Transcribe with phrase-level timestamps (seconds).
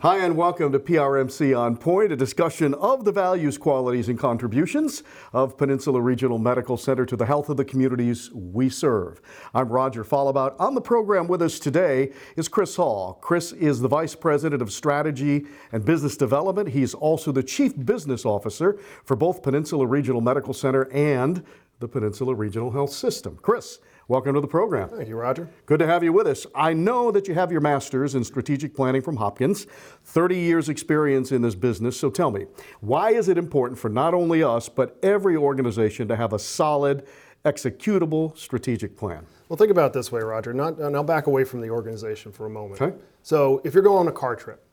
[0.00, 5.02] Hi, and welcome to PRMC On Point, a discussion of the values, qualities, and contributions
[5.32, 9.20] of Peninsula Regional Medical Center to the health of the communities we serve.
[9.52, 10.54] I'm Roger Follebout.
[10.60, 13.18] On the program with us today is Chris Hall.
[13.20, 16.68] Chris is the Vice President of Strategy and Business Development.
[16.68, 21.44] He's also the Chief Business Officer for both Peninsula Regional Medical Center and
[21.80, 23.36] the Peninsula Regional Health System.
[23.42, 23.80] Chris,
[24.10, 24.88] Welcome to the program.
[24.88, 25.50] Thank you, Roger.
[25.66, 26.46] Good to have you with us.
[26.54, 29.66] I know that you have your master's in strategic planning from Hopkins,
[30.04, 32.00] 30 years experience in this business.
[32.00, 32.46] So tell me,
[32.80, 37.06] why is it important for not only us, but every organization to have a solid,
[37.44, 39.26] executable strategic plan?
[39.50, 40.54] Well, think about it this way, Roger.
[40.54, 42.80] Not, and I'll back away from the organization for a moment.
[42.80, 42.96] Okay.
[43.22, 44.64] So if you're going on a car trip,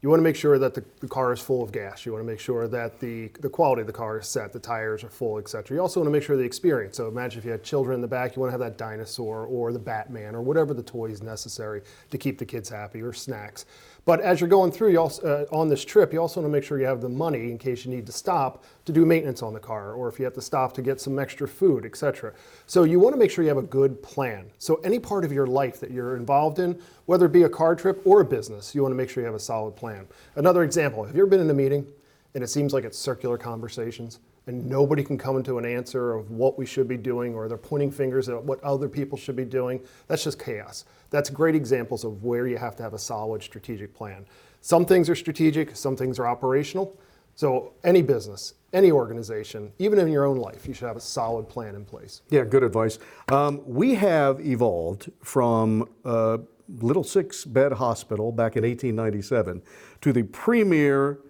[0.00, 2.06] you want to make sure that the, the, car is full of gas.
[2.06, 4.60] You want to make sure that the, the quality of the car is set, the
[4.60, 5.76] tires are full, etc.
[5.76, 6.96] You also want to make sure the experience.
[6.96, 9.46] So imagine if you had children in the back, you want to have that dinosaur
[9.46, 13.12] or the Batman or whatever the toy is necessary to keep the kids happy or
[13.12, 13.66] snacks.
[14.08, 16.56] But as you're going through, you also, uh, on this trip, you also want to
[16.56, 19.42] make sure you have the money in case you need to stop to do maintenance
[19.42, 22.32] on the car, or if you have to stop to get some extra food, etc.
[22.64, 24.50] So you want to make sure you have a good plan.
[24.56, 27.74] So any part of your life that you're involved in, whether it be a car
[27.74, 30.08] trip or a business, you want to make sure you have a solid plan.
[30.36, 31.86] Another example: Have you ever been in a meeting
[32.32, 34.20] and it seems like it's circular conversations?
[34.48, 37.58] And nobody can come into an answer of what we should be doing or they're
[37.58, 39.80] pointing fingers at what other people should be doing.
[40.08, 40.86] That's just chaos.
[41.10, 44.26] That's great examples of where you have to have a solid strategic plan.
[44.62, 46.98] Some things are strategic, some things are operational.
[47.34, 51.48] So, any business, any organization, even in your own life, you should have a solid
[51.48, 52.22] plan in place.
[52.30, 52.98] Yeah, good advice.
[53.30, 56.40] Um, we have evolved from a
[56.80, 59.62] little six bed hospital back in 1897
[60.00, 61.20] to the premier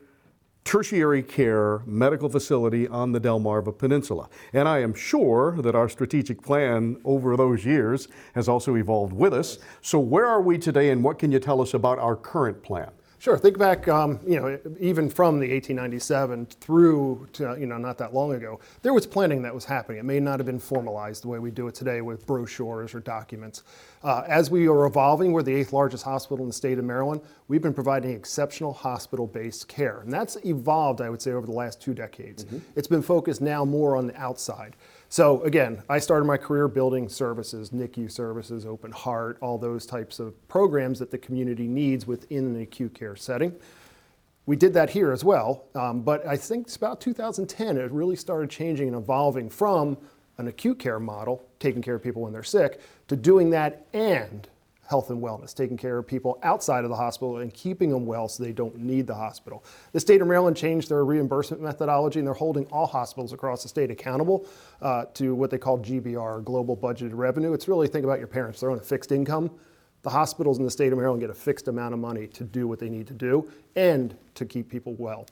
[0.69, 4.29] tertiary care medical facility on the Delmarva Peninsula.
[4.53, 9.33] And I am sure that our strategic plan over those years has also evolved with
[9.33, 9.61] us.
[9.81, 12.91] So, where are we today, and what can you tell us about our current plan?
[13.21, 13.37] Sure.
[13.37, 18.15] Think back, um, you know, even from the 1897 through to, you know, not that
[18.15, 19.99] long ago, there was planning that was happening.
[19.99, 23.01] It may not have been formalized the way we do it today with brochures or
[23.01, 23.65] documents.
[24.05, 27.21] Uh, as we are evolving, we're the eighth largest hospital in the state of Maryland.
[27.49, 31.81] We've been providing exceptional hospital-based care, and that's evolved, I would say, over the last
[31.81, 32.45] two decades.
[32.45, 32.59] Mm-hmm.
[32.77, 34.77] It's been focused now more on the outside.
[35.11, 40.19] So again, I started my career building services, NICU services, open heart, all those types
[40.19, 43.55] of programs that the community needs within an acute care setting.
[44.45, 48.17] We did that here as well, um, but I think it's about 2010 it really
[48.17, 49.97] started changing and evolving from
[50.37, 54.49] an acute care model, taking care of people when they're sick, to doing that and
[54.89, 58.27] health and wellness, taking care of people outside of the hospital and keeping them well
[58.27, 59.63] so they don't need the hospital.
[59.93, 63.69] The state of Maryland changed their reimbursement methodology and they're holding all hospitals across the
[63.69, 64.47] state accountable
[64.81, 67.53] uh, to what they call GBR, Global Budgeted Revenue.
[67.53, 69.51] It's really think about your parents, they're on a fixed income.
[70.03, 72.67] The hospitals in the state of Maryland get a fixed amount of money to do
[72.67, 75.27] what they need to do and to keep people well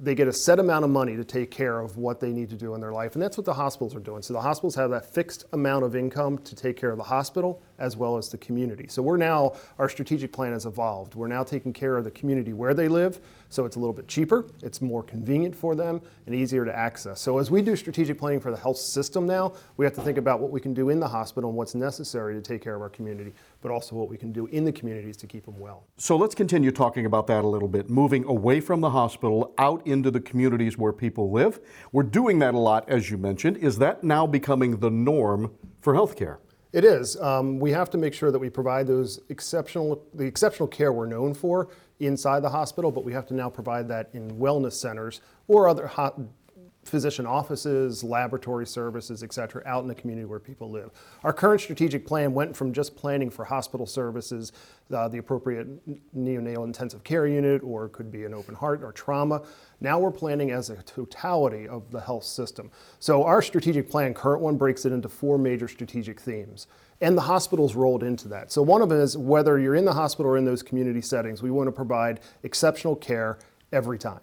[0.00, 2.56] they get a set amount of money to take care of what they need to
[2.56, 3.14] do in their life.
[3.14, 4.22] And that's what the hospitals are doing.
[4.22, 7.62] So the hospitals have that fixed amount of income to take care of the hospital
[7.78, 8.86] as well as the community.
[8.88, 11.14] So we're now, our strategic plan has evolved.
[11.14, 13.20] We're now taking care of the community where they live.
[13.48, 17.20] So it's a little bit cheaper, it's more convenient for them, and easier to access.
[17.20, 20.18] So as we do strategic planning for the health system now, we have to think
[20.18, 22.82] about what we can do in the hospital and what's necessary to take care of
[22.82, 23.32] our community,
[23.62, 25.84] but also what we can do in the communities to keep them well.
[25.98, 29.86] So let's continue talking about that a little bit, moving away from the hospital out
[29.86, 31.60] into the communities where people live.
[31.92, 33.58] We're doing that a lot, as you mentioned.
[33.58, 36.38] Is that now becoming the norm for healthcare?
[36.74, 37.16] It is.
[37.20, 41.06] Um, we have to make sure that we provide those exceptional, the exceptional care we're
[41.06, 41.68] known for
[42.00, 45.86] inside the hospital, but we have to now provide that in wellness centers or other
[45.86, 46.18] hot
[46.88, 50.90] physician offices, laboratory services, et cetera, out in the community where people live.
[51.22, 54.52] Our current strategic plan went from just planning for hospital services,
[54.92, 55.66] uh, the appropriate
[56.16, 59.42] neonatal intensive care unit, or could be an open heart or trauma.
[59.80, 62.70] Now we're planning as a totality of the health system.
[62.98, 66.66] So our strategic plan, current one, breaks it into four major strategic themes.
[67.00, 68.52] And the hospitals rolled into that.
[68.52, 71.42] So one of them is whether you're in the hospital or in those community settings,
[71.42, 73.38] we want to provide exceptional care
[73.72, 74.20] every time.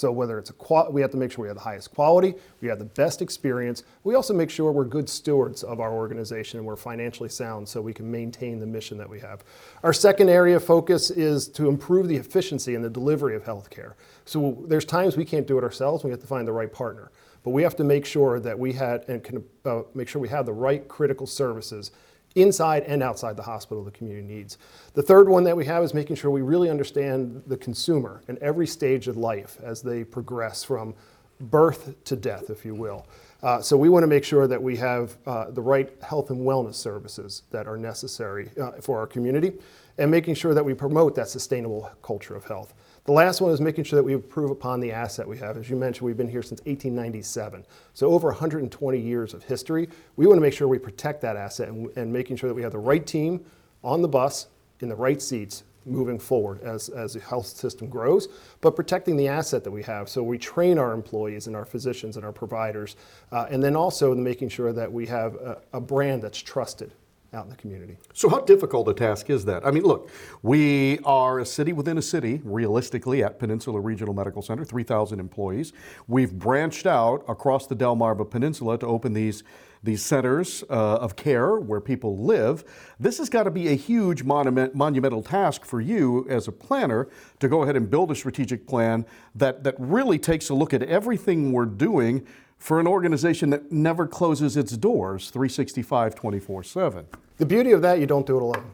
[0.00, 2.34] So whether it's a qual- we have to make sure we have the highest quality,
[2.62, 3.84] we have the best experience.
[4.02, 7.82] We also make sure we're good stewards of our organization and we're financially sound so
[7.82, 9.44] we can maintain the mission that we have.
[9.82, 13.92] Our second area of focus is to improve the efficiency and the delivery of healthcare.
[14.24, 16.02] So there's times we can't do it ourselves.
[16.02, 17.12] We have to find the right partner,
[17.44, 20.30] but we have to make sure that we had and can uh, make sure we
[20.30, 21.90] have the right critical services
[22.34, 24.58] inside and outside the hospital the community needs.
[24.94, 28.38] The third one that we have is making sure we really understand the consumer in
[28.40, 30.94] every stage of life as they progress from
[31.40, 33.06] birth to death, if you will.
[33.42, 36.40] Uh, so we want to make sure that we have uh, the right health and
[36.40, 39.54] wellness services that are necessary uh, for our community
[40.00, 42.72] and making sure that we promote that sustainable culture of health.
[43.04, 45.58] The last one is making sure that we improve upon the asset we have.
[45.58, 47.66] As you mentioned, we've been here since 1897.
[47.92, 49.90] So over 120 years of history.
[50.16, 52.62] We want to make sure we protect that asset and, and making sure that we
[52.62, 53.44] have the right team
[53.84, 54.46] on the bus
[54.80, 58.28] in the right seats moving forward as, as the health system grows,
[58.62, 60.08] but protecting the asset that we have.
[60.08, 62.96] So we train our employees and our physicians and our providers,
[63.32, 66.92] uh, and then also making sure that we have a, a brand that's trusted
[67.32, 67.96] out in the community.
[68.12, 69.64] So, how difficult a task is that?
[69.64, 70.10] I mean, look,
[70.42, 75.72] we are a city within a city, realistically, at Peninsula Regional Medical Center, 3,000 employees.
[76.08, 79.44] We've branched out across the Delmarva Peninsula to open these,
[79.82, 82.64] these centers uh, of care where people live.
[82.98, 87.08] This has got to be a huge monument, monumental task for you as a planner
[87.38, 89.06] to go ahead and build a strategic plan
[89.36, 92.26] that, that really takes a look at everything we're doing
[92.60, 97.06] for an organization that never closes its doors 365 24 7.
[97.38, 98.70] The beauty of that, you don't do it alone.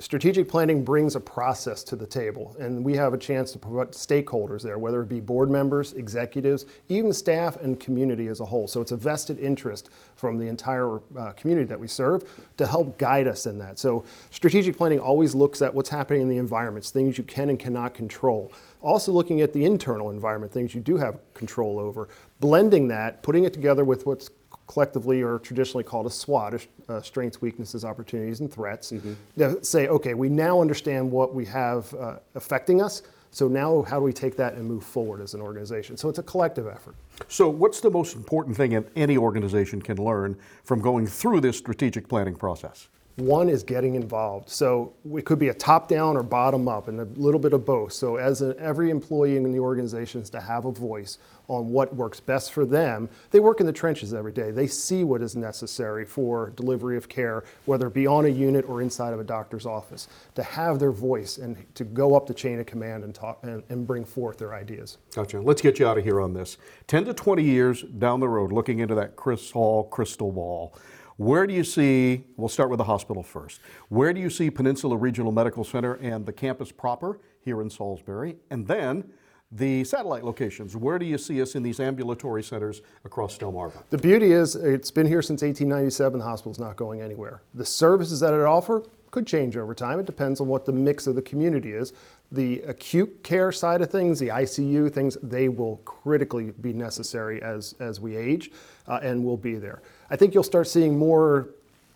[0.00, 3.92] Strategic planning brings a process to the table, and we have a chance to put
[3.92, 8.66] stakeholders there, whether it be board members, executives, even staff and community as a whole.
[8.66, 12.24] So it's a vested interest from the entire uh, community that we serve
[12.56, 13.78] to help guide us in that.
[13.78, 17.58] So strategic planning always looks at what's happening in the environments, things you can and
[17.58, 18.52] cannot control.
[18.82, 22.08] Also looking at the internal environment, things you do have control over,
[22.40, 24.28] blending that, putting it together with what's
[24.66, 28.92] collectively or traditionally called a SWOT, uh, strengths, weaknesses, opportunities, and threats.
[28.92, 29.62] Mm-hmm.
[29.62, 33.02] Say, okay, we now understand what we have uh, affecting us.
[33.30, 35.96] So now, how do we take that and move forward as an organization?
[35.96, 36.94] So it's a collective effort.
[37.26, 42.08] So, what's the most important thing any organization can learn from going through this strategic
[42.08, 42.88] planning process?
[43.16, 44.50] One is getting involved.
[44.50, 47.64] So it could be a top down or bottom up, and a little bit of
[47.64, 47.92] both.
[47.92, 51.18] So, as a, every employee in the organization is to have a voice
[51.48, 53.08] on what works best for them.
[53.30, 54.50] They work in the trenches every day.
[54.50, 58.68] They see what is necessary for delivery of care, whether it be on a unit
[58.68, 60.08] or inside of a doctor's office.
[60.36, 63.62] To have their voice and to go up the chain of command and talk and,
[63.68, 64.98] and bring forth their ideas.
[65.14, 65.40] Gotcha.
[65.40, 66.56] Let's get you out of here on this.
[66.86, 70.74] 10 to 20 years down the road, looking into that Chris Hall crystal ball.
[71.16, 73.60] Where do you see, we'll start with the hospital first.
[73.88, 78.36] Where do you see Peninsula Regional Medical Center and the campus proper here in Salisbury?
[78.50, 79.04] And then
[79.52, 83.84] the satellite locations, where do you see us in these ambulatory centers across Delmarva?
[83.90, 86.18] The beauty is it's been here since 1897.
[86.18, 87.42] The hospital's not going anywhere.
[87.54, 90.00] The services that it offers could change over time.
[90.00, 91.92] It depends on what the mix of the community is.
[92.34, 97.76] The acute care side of things, the ICU things, they will critically be necessary as,
[97.78, 98.50] as we age
[98.88, 99.82] uh, and will be there.
[100.10, 101.50] I think you'll start seeing more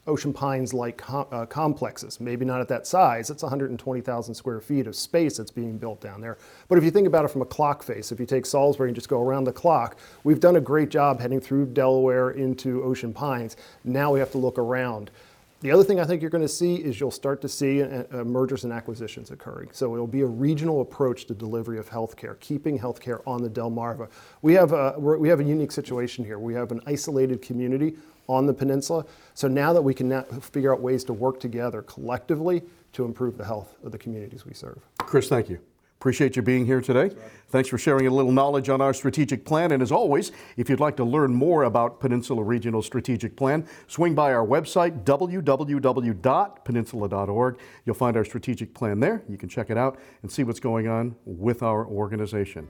[0.06, 3.30] Ocean Pines like com- uh, complexes, maybe not at that size.
[3.30, 6.38] It's 120,000 square feet of space that's being built down there.
[6.68, 8.94] But if you think about it from a clock face, if you take Salisbury and
[8.94, 13.12] just go around the clock, we've done a great job heading through Delaware into Ocean
[13.12, 13.56] Pines.
[13.82, 15.10] Now we have to look around.
[15.60, 18.04] The other thing I think you're going to see is you'll start to see uh,
[18.12, 19.70] uh, mergers and acquisitions occurring.
[19.72, 24.08] So it'll be a regional approach to delivery of healthcare, keeping healthcare on the Delmarva.
[24.40, 26.38] We have a, we have a unique situation here.
[26.38, 27.96] We have an isolated community
[28.28, 29.04] on the peninsula.
[29.34, 32.62] So now that we can now figure out ways to work together collectively
[32.92, 34.78] to improve the health of the communities we serve.
[34.98, 35.58] Chris, thank you.
[35.98, 37.10] Appreciate you being here today.
[37.48, 39.72] Thanks for sharing a little knowledge on our strategic plan.
[39.72, 44.14] And as always, if you'd like to learn more about Peninsula Regional Strategic Plan, swing
[44.14, 47.58] by our website, www.peninsula.org.
[47.84, 49.24] You'll find our strategic plan there.
[49.28, 52.68] You can check it out and see what's going on with our organization.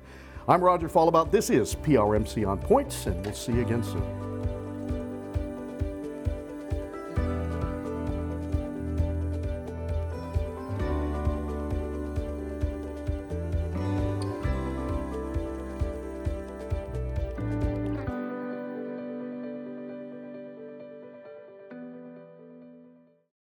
[0.49, 1.31] I'm Roger Follebout.
[1.31, 4.38] This is PRMC on Points, Point, and we'll see you again soon.